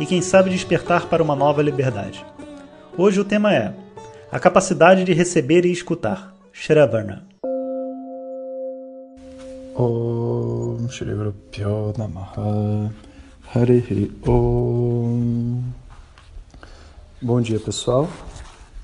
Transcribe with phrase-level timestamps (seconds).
[0.00, 2.24] e, quem sabe, despertar para uma nova liberdade.
[2.96, 3.74] Hoje o tema é
[4.32, 6.34] a capacidade de receber e escutar.
[6.52, 7.24] Shravarna.
[9.76, 11.12] Om Shri
[13.54, 15.62] Harihi Om
[17.22, 18.08] Bom dia pessoal,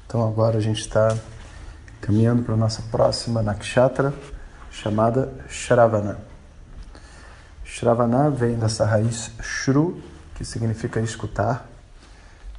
[0.07, 1.17] então agora a gente está
[2.01, 4.13] caminhando para a nossa próxima nakshatra
[4.71, 6.19] chamada Shravana.
[7.65, 10.03] Shravana vem dessa raiz Shru,
[10.37, 11.67] que significa escutar,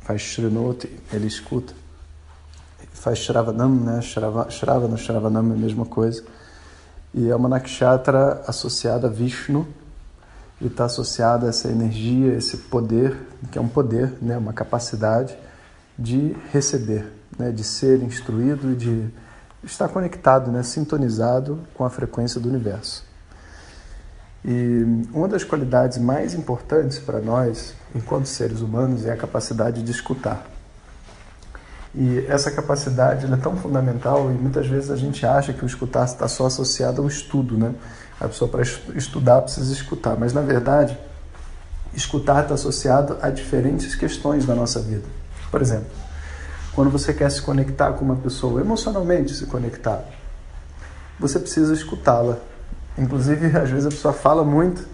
[0.02, 1.74] faz Shrunoti, ele escuta,
[2.92, 4.02] faz Shravanam, né?
[4.02, 6.24] Shravana, Shravanam é a mesma coisa,
[7.14, 9.68] e é uma nakshatra associada a Vishnu,
[10.60, 13.16] e está associada a essa energia, esse poder,
[13.52, 14.36] que é um poder, né?
[14.38, 15.38] uma capacidade
[15.98, 17.52] de receber, né?
[17.52, 19.10] de ser instruído e de
[19.64, 20.64] estar conectado, né?
[20.64, 23.07] sintonizado com a frequência do universo.
[24.46, 29.92] E uma das qualidades mais importantes para nós, enquanto seres humanos, é a capacidade de
[29.92, 30.46] escutar.
[31.94, 36.06] E essa capacidade é tão fundamental e muitas vezes a gente acha que o escutar
[36.06, 37.74] está só associado ao estudo, né?
[38.20, 40.98] A pessoa para estudar precisa escutar, mas na verdade,
[41.96, 45.06] escutar está associado a diferentes questões da nossa vida.
[45.50, 45.88] Por exemplo,
[46.74, 50.04] quando você quer se conectar com uma pessoa, emocionalmente se conectar,
[51.20, 52.38] você precisa escutá-la.
[52.98, 54.86] Inclusive, às vezes a pessoa fala muito,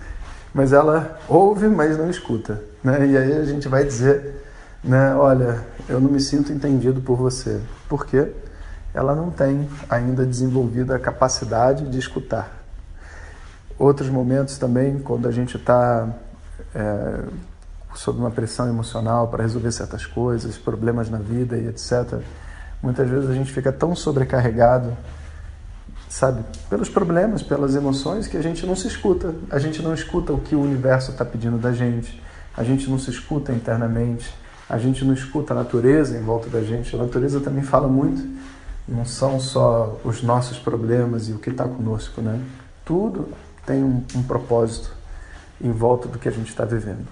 [0.54, 2.62] mas ela ouve, mas não escuta.
[2.84, 3.08] Né?
[3.08, 4.44] E aí a gente vai dizer,
[4.84, 7.62] né, olha, eu não me sinto entendido por você.
[7.88, 8.32] Por quê?
[8.94, 12.64] Ela não tem ainda desenvolvido a capacidade de escutar.
[13.80, 16.08] Outros momentos também, quando a gente está
[16.76, 17.20] é,
[17.96, 22.20] sob uma pressão emocional para resolver certas coisas, problemas na vida e etc.
[22.82, 24.96] Muitas vezes a gente fica tão sobrecarregado,
[26.14, 29.34] sabe, pelos problemas, pelas emoções, que a gente não se escuta.
[29.50, 32.22] A gente não escuta o que o universo está pedindo da gente.
[32.56, 34.32] A gente não se escuta internamente.
[34.70, 36.96] A gente não escuta a natureza em volta da gente.
[36.96, 38.24] A natureza também fala muito.
[38.88, 42.40] Não são só os nossos problemas e o que está conosco, né?
[42.86, 43.30] Tudo
[43.66, 44.96] tem um, um propósito
[45.60, 47.08] em volta do que a gente está vivendo.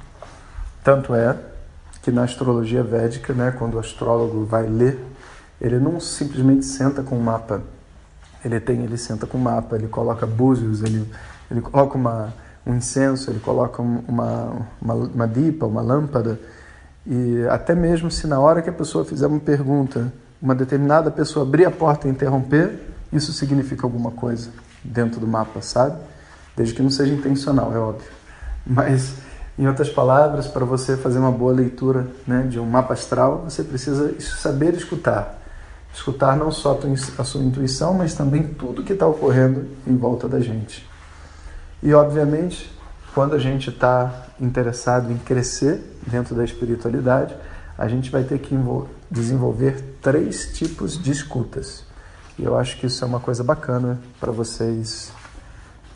[0.83, 1.35] Tanto é
[2.03, 5.03] que na astrologia védica, né, quando o astrólogo vai ler,
[5.59, 7.63] ele não simplesmente senta com um mapa.
[8.43, 11.07] Ele tem, ele senta com um mapa, ele coloca búzios, ele,
[11.49, 12.33] ele coloca uma,
[12.65, 16.39] um incenso, ele coloca uma, uma, uma dipa, uma lâmpada.
[17.05, 21.45] E até mesmo se na hora que a pessoa fizer uma pergunta, uma determinada pessoa
[21.45, 22.79] abrir a porta e interromper,
[23.13, 24.49] isso significa alguma coisa
[24.83, 25.97] dentro do mapa, sabe?
[26.55, 28.09] Desde que não seja intencional, é óbvio.
[28.65, 29.15] Mas
[29.57, 33.63] em outras palavras, para você fazer uma boa leitura né, de um mapa astral, você
[33.63, 35.40] precisa saber escutar.
[35.93, 36.79] Escutar não só
[37.17, 40.87] a sua intuição, mas também tudo que está ocorrendo em volta da gente.
[41.83, 42.71] E, obviamente,
[43.13, 47.35] quando a gente está interessado em crescer dentro da espiritualidade,
[47.77, 48.55] a gente vai ter que
[49.09, 51.83] desenvolver três tipos de escutas.
[52.37, 55.11] E eu acho que isso é uma coisa bacana para vocês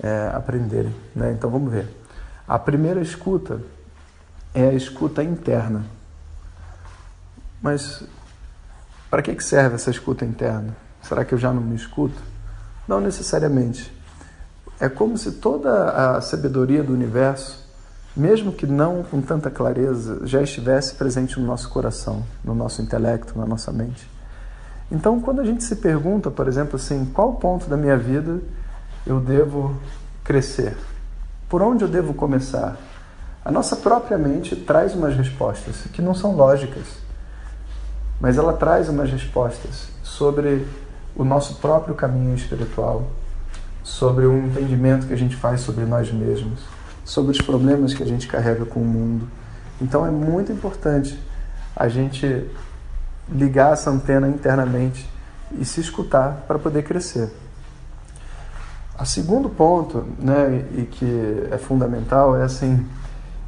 [0.01, 0.93] é, aprenderem.
[1.15, 1.31] Né?
[1.31, 1.87] Então vamos ver.
[2.47, 3.61] A primeira escuta
[4.53, 5.85] é a escuta interna.
[7.61, 8.03] Mas
[9.15, 10.75] para que serve essa escuta interna?
[11.01, 12.21] Será que eu já não me escuto?
[12.85, 13.89] Não necessariamente.
[14.77, 17.65] É como se toda a sabedoria do universo,
[18.13, 23.39] mesmo que não com tanta clareza, já estivesse presente no nosso coração, no nosso intelecto,
[23.39, 24.05] na nossa mente.
[24.91, 28.41] Então, quando a gente se pergunta, por exemplo, assim, qual ponto da minha vida
[29.07, 29.79] eu devo
[30.25, 30.75] crescer?
[31.47, 32.75] Por onde eu devo começar?
[33.45, 37.04] A nossa própria mente traz umas respostas que não são lógicas,
[38.19, 40.65] mas ela traz umas respostas sobre
[41.15, 43.07] o nosso próprio caminho espiritual,
[43.83, 46.59] sobre o entendimento que a gente faz sobre nós mesmos,
[47.03, 49.27] sobre os problemas que a gente carrega com o mundo.
[49.81, 51.19] Então é muito importante
[51.75, 52.49] a gente
[53.29, 55.09] ligar essa antena internamente
[55.51, 57.31] e se escutar para poder crescer.
[58.99, 62.87] O segundo ponto, né, e que é fundamental, é assim,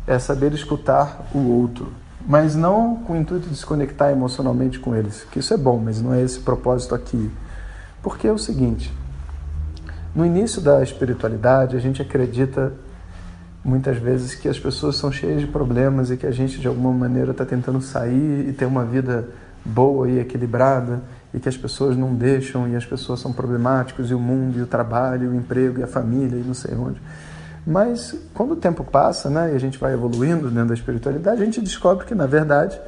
[0.06, 1.92] é saber escutar o outro,
[2.26, 5.80] mas não com o intuito de se conectar emocionalmente com eles, que isso é bom,
[5.84, 7.32] mas não é esse propósito aqui.
[8.02, 8.94] Porque é o seguinte,
[10.16, 12.74] no início da espiritualidade, a gente acredita
[13.64, 16.92] muitas vezes que as pessoas são cheias de problemas e que a gente de alguma
[16.92, 19.28] maneira está tentando sair e ter uma vida
[19.64, 21.02] boa e equilibrada
[21.34, 24.62] e que as pessoas não deixam e as pessoas são problemáticos e o mundo e
[24.62, 27.00] o trabalho, e o emprego e a família e não sei onde.
[27.70, 31.46] Mas quando o tempo passa, né, e a gente vai evoluindo dentro da espiritualidade, a
[31.46, 32.80] gente descobre que na verdade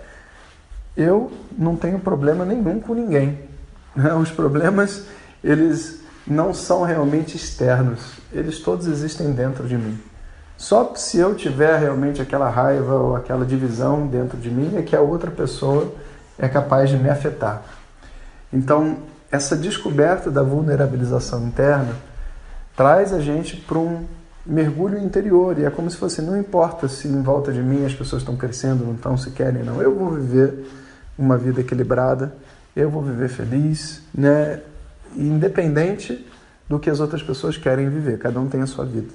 [0.96, 3.38] eu não tenho problema nenhum com ninguém.
[3.96, 4.14] Né?
[4.14, 5.06] Os problemas
[5.44, 10.00] eles não são realmente externos, eles todos existem dentro de mim.
[10.56, 14.96] Só se eu tiver realmente aquela raiva ou aquela divisão dentro de mim é que
[14.96, 15.92] a outra pessoa
[16.38, 17.64] é capaz de me afetar.
[18.54, 18.98] Então,
[19.32, 21.96] essa descoberta da vulnerabilização interna
[22.76, 24.06] traz a gente para um
[24.46, 27.94] mergulho interior e é como se fosse não importa se em volta de mim as
[27.94, 29.82] pessoas estão crescendo, não estão, se querem, não.
[29.82, 30.66] Eu vou viver
[31.18, 32.34] uma vida equilibrada,
[32.76, 34.62] eu vou viver feliz, né?
[35.16, 36.26] Independente
[36.68, 39.14] do que as outras pessoas querem viver, cada um tem a sua vida.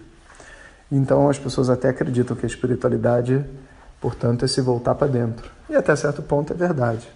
[0.91, 3.45] Então as pessoas até acreditam que a espiritualidade,
[4.01, 5.51] portanto, é se voltar para dentro.
[5.69, 7.09] E até certo ponto é verdade.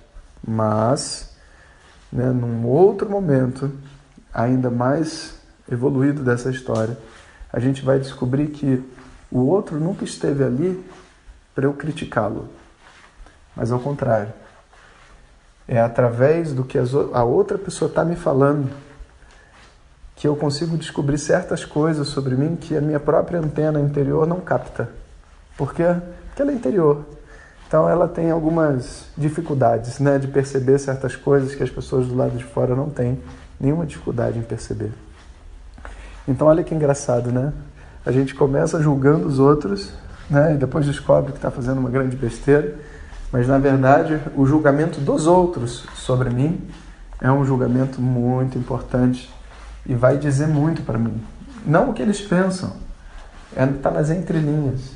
[0.46, 1.30] Mas,
[2.12, 3.70] né, num outro momento,
[4.32, 5.34] ainda mais
[5.70, 6.96] evoluído dessa história,
[7.52, 8.82] a gente vai descobrir que
[9.30, 10.84] o outro nunca esteve ali
[11.54, 12.48] para eu criticá-lo,
[13.54, 14.32] mas ao contrário.
[15.66, 18.70] É através do que a outra pessoa está me falando
[20.16, 24.40] que eu consigo descobrir certas coisas sobre mim que a minha própria antena interior não
[24.40, 24.88] capta.
[25.56, 25.84] Por quê?
[26.26, 27.04] Porque ela é interior.
[27.68, 32.36] Então ela tem algumas dificuldades né, de perceber certas coisas que as pessoas do lado
[32.36, 33.22] de fora não têm
[33.60, 34.90] nenhuma dificuldade em perceber.
[36.28, 37.54] Então olha que engraçado, né?
[38.04, 39.94] A gente começa julgando os outros,
[40.28, 40.54] né?
[40.54, 42.76] E depois descobre que está fazendo uma grande besteira.
[43.32, 46.60] Mas na verdade, o julgamento dos outros sobre mim
[47.20, 49.32] é um julgamento muito importante
[49.86, 51.18] e vai dizer muito para mim.
[51.66, 52.72] Não o que eles pensam,
[53.50, 54.92] está é, tá nas entrelinhas.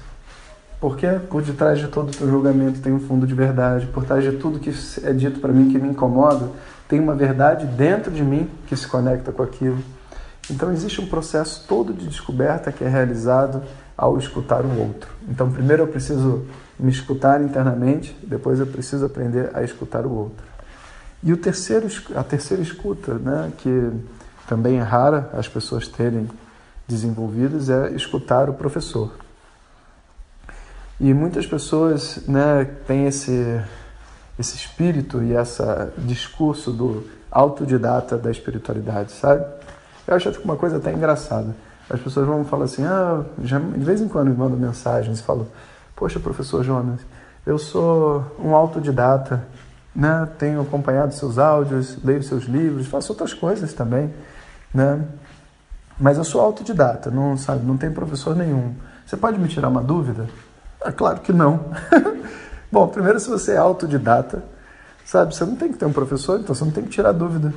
[0.79, 4.23] Porque por detrás de todo o teu julgamento tem um fundo de verdade, por trás
[4.23, 4.70] de tudo que
[5.05, 6.50] é dito para mim que me incomoda,
[6.88, 9.79] tem uma verdade dentro de mim que se conecta com aquilo.
[10.50, 13.62] Então existe um processo todo de descoberta que é realizado
[13.97, 15.11] ao escutar o outro.
[15.29, 16.44] Então primeiro eu preciso
[16.79, 20.44] me escutar internamente, depois eu preciso aprender a escutar o outro.
[21.23, 21.87] E o terceiro,
[22.17, 23.93] a terceira escuta, né, que
[24.49, 26.29] também é rara as pessoas terem
[26.89, 29.12] desenvolvidas, é escutar o professor.
[30.99, 33.61] E muitas pessoas né, têm esse,
[34.39, 35.62] esse espírito e esse
[35.99, 39.44] discurso do autodidata da espiritualidade, sabe?
[40.07, 41.55] Eu acho uma coisa até engraçada.
[41.89, 45.23] As pessoas vão falar assim, ah, já, de vez em quando me mandam mensagens e
[45.23, 45.47] falam,
[45.95, 47.01] poxa, professor Jonas,
[47.47, 49.45] eu sou um autodidata,
[49.95, 50.29] né?
[50.39, 54.13] tenho acompanhado seus áudios, leio seus livros, faço outras coisas também,
[54.73, 55.05] né?
[55.99, 58.75] mas eu sou autodidata, não, sabe, não tem professor nenhum.
[59.05, 60.29] Você pode me tirar uma dúvida?
[60.85, 61.67] É claro que não.
[62.73, 64.43] Bom, primeiro, se você é autodidata,
[65.05, 67.53] sabe, você não tem que ter um professor, então você não tem que tirar dúvida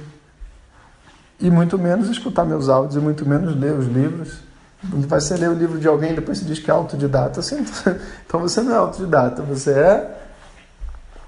[1.40, 4.40] e muito menos escutar meus áudios e muito menos ler os livros.
[4.84, 7.40] Vai ser ler o livro de alguém e depois se diz que é autodidata.
[7.40, 7.66] Assim,
[8.26, 10.22] então você não é autodidata, você é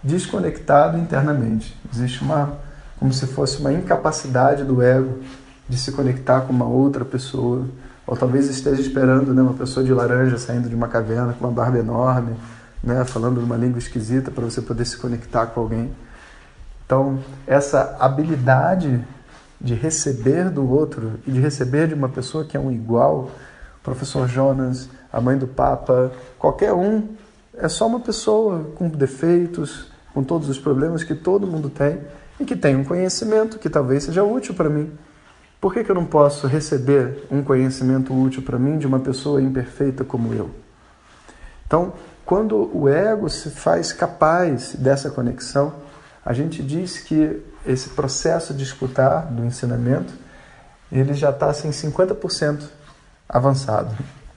[0.04, 1.76] desconectado internamente.
[1.92, 2.58] Existe uma,
[3.00, 5.20] como se fosse uma incapacidade do ego
[5.68, 7.66] de se conectar com uma outra pessoa.
[8.06, 11.54] Ou talvez esteja esperando né, uma pessoa de laranja saindo de uma caverna com uma
[11.54, 12.38] barba enorme,
[12.82, 15.92] né, falando uma língua esquisita para você poder se conectar com alguém.
[16.86, 19.04] Então, essa habilidade
[19.60, 23.32] de receber do outro e de receber de uma pessoa que é um igual,
[23.80, 27.10] o professor Jonas, a mãe do Papa, qualquer um,
[27.54, 32.02] é só uma pessoa com defeitos, com todos os problemas que todo mundo tem
[32.40, 34.92] e que tem um conhecimento que talvez seja útil para mim.
[35.60, 39.42] Por que, que eu não posso receber um conhecimento útil para mim de uma pessoa
[39.42, 40.52] imperfeita como eu?
[41.66, 45.74] Então, quando o ego se faz capaz dessa conexão,
[46.28, 50.14] a gente diz que esse processo de escutar do ensinamento,
[50.92, 52.66] ele já está assim 50%
[53.30, 53.96] avançado.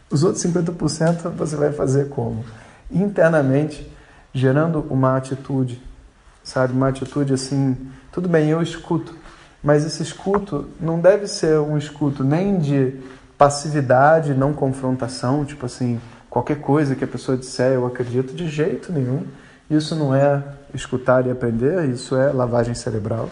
[0.08, 2.44] Os outros 50% você vai fazer como?
[2.88, 3.90] Internamente,
[4.32, 5.82] gerando uma atitude,
[6.44, 6.74] sabe?
[6.74, 7.76] Uma atitude assim,
[8.12, 9.16] tudo bem, eu escuto,
[9.60, 13.00] mas esse escuto não deve ser um escuto nem de
[13.36, 18.92] passividade, não confrontação, tipo assim, qualquer coisa que a pessoa disser eu acredito, de jeito
[18.92, 19.26] nenhum.
[19.70, 20.42] Isso não é
[20.74, 23.30] escutar e aprender, isso é lavagem cerebral.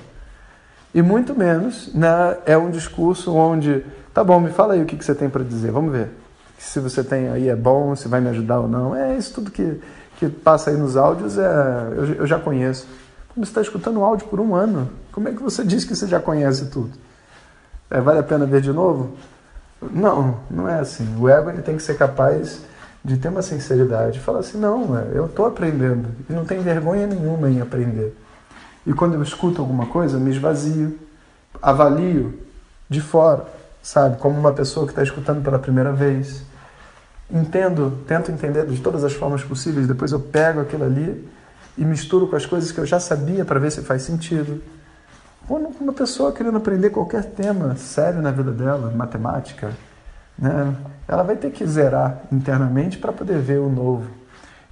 [0.95, 4.97] E muito menos né, é um discurso onde, tá bom, me fala aí o que,
[4.97, 6.11] que você tem para dizer, vamos ver.
[6.59, 8.95] Se você tem aí é bom, se vai me ajudar ou não.
[8.95, 9.81] É isso tudo que,
[10.19, 11.45] que passa aí nos áudios, é,
[11.97, 12.87] eu, eu já conheço.
[13.37, 14.91] Você está escutando áudio por um ano.
[15.13, 16.91] Como é que você diz que você já conhece tudo?
[17.91, 19.17] É, vale a pena ver de novo?
[19.81, 21.17] Não, não é assim.
[21.19, 22.61] O ego ele tem que ser capaz
[23.05, 27.07] de ter uma sinceridade, falar assim, não, é, eu estou aprendendo e não tem vergonha
[27.07, 28.17] nenhuma em aprender.
[28.87, 30.99] E quando eu escuto alguma coisa, me esvazio,
[31.61, 32.39] avalio
[32.89, 33.47] de fora,
[33.83, 36.43] sabe, como uma pessoa que está escutando pela primeira vez.
[37.31, 41.29] Entendo, tento entender de todas as formas possíveis, depois eu pego aquilo ali
[41.77, 44.63] e misturo com as coisas que eu já sabia para ver se faz sentido.
[45.47, 49.71] Quando uma pessoa querendo aprender qualquer tema sério na vida dela, matemática,
[50.39, 50.75] né,
[51.07, 54.09] ela vai ter que zerar internamente para poder ver o novo.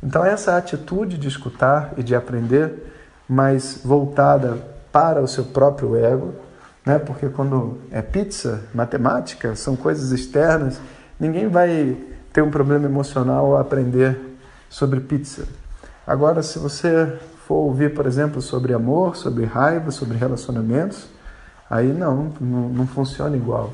[0.03, 2.93] Então, essa atitude de escutar e de aprender,
[3.29, 4.59] mas voltada
[4.93, 6.35] para o seu próprio ego,
[6.85, 10.81] né, porque quando é pizza, matemática, são coisas externas,
[11.19, 11.97] ninguém vai
[12.33, 15.49] ter um problema emocional ao aprender sobre pizza.
[16.07, 17.19] Agora, se você
[17.49, 21.09] for ouvir, por exemplo, sobre amor, sobre raiva, sobre relacionamentos,
[21.69, 23.73] aí não, não, não funciona igual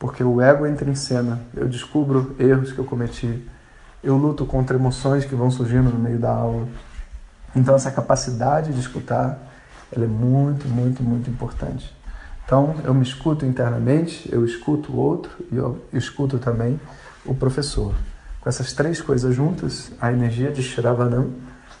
[0.00, 1.42] porque o ego entra em cena.
[1.54, 3.46] Eu descubro erros que eu cometi.
[4.02, 6.66] Eu luto contra emoções que vão surgindo no meio da aula.
[7.54, 9.38] Então essa capacidade de escutar,
[9.92, 11.94] ela é muito, muito, muito importante.
[12.46, 16.80] Então eu me escuto internamente, eu escuto o outro e eu escuto também
[17.26, 17.94] o professor.
[18.40, 21.30] Com essas três coisas juntas, a energia de Shravanam,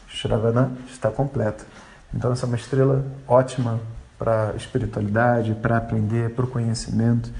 [0.06, 1.64] Shravana está completa.
[2.12, 3.80] Então essa é uma estrela ótima
[4.18, 7.32] para espiritualidade, para aprender, para o conhecimento.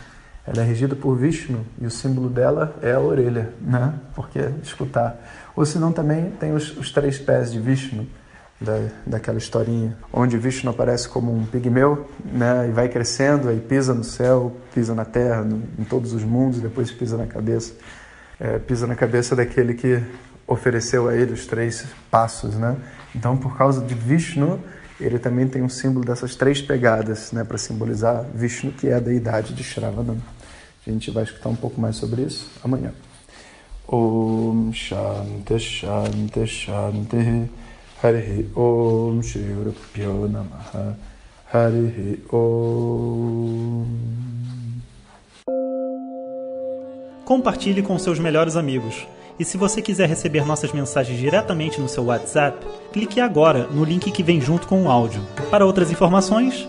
[0.52, 3.94] Ela é regida por Vishnu e o símbolo dela é a orelha, né?
[4.16, 5.16] Porque escutar.
[5.54, 8.04] Ou senão também tem os, os três pés de Vishnu,
[8.60, 12.66] da, daquela historinha, onde Vishnu aparece como um pigmeu, né?
[12.68, 16.58] E vai crescendo, aí pisa no céu, pisa na terra, no, em todos os mundos,
[16.58, 17.72] depois pisa na cabeça.
[18.40, 20.02] É, pisa na cabeça daquele que
[20.48, 22.76] ofereceu a ele os três passos, né?
[23.14, 24.58] Então, por causa de Vishnu,
[25.00, 29.00] ele também tem um símbolo dessas três pegadas, né, para simbolizar Vishnu, que é a
[29.00, 29.62] deidade de
[30.90, 32.92] A gente vai escutar um pouco mais sobre isso amanhã.
[33.86, 37.48] Om Shanti Shanti Shanti
[38.02, 40.96] Hari Om Shri Rupyo Namaha
[41.52, 43.86] Hari Om
[47.24, 49.06] Compartilhe com seus melhores amigos.
[49.38, 54.10] E se você quiser receber nossas mensagens diretamente no seu WhatsApp, clique agora no link
[54.10, 55.22] que vem junto com o áudio.
[55.50, 56.68] Para outras informações,